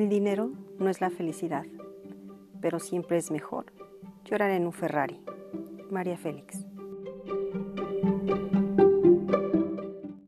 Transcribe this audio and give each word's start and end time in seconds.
El 0.00 0.08
dinero 0.08 0.50
no 0.78 0.88
es 0.88 1.02
la 1.02 1.10
felicidad, 1.10 1.66
pero 2.62 2.80
siempre 2.80 3.18
es 3.18 3.30
mejor 3.30 3.66
llorar 4.24 4.50
en 4.50 4.64
un 4.64 4.72
Ferrari. 4.72 5.20
María 5.90 6.16
Félix. 6.16 6.64